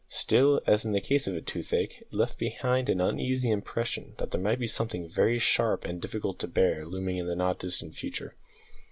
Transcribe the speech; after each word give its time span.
Still, 0.09 0.61
as 0.65 0.83
in 0.83 0.93
the 0.93 0.99
case 0.99 1.27
of 1.27 1.45
toothache, 1.45 2.01
it 2.01 2.11
left 2.11 2.39
behind 2.39 2.89
an 2.89 2.99
uneasy 2.99 3.51
impression 3.51 4.15
that 4.17 4.31
there 4.31 4.41
might 4.41 4.57
be 4.57 4.65
something 4.65 5.07
very 5.07 5.37
sharp 5.37 5.85
and 5.85 6.01
difficult 6.01 6.39
to 6.39 6.47
bear 6.47 6.87
looming 6.87 7.17
in 7.17 7.27
the 7.27 7.35
not 7.35 7.59
distant 7.59 7.93
future. 7.93 8.33